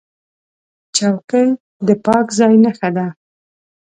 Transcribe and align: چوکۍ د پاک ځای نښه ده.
چوکۍ 0.95 1.47
د 1.87 1.89
پاک 2.05 2.27
ځای 2.37 2.55
نښه 2.63 2.89
ده. 2.95 3.07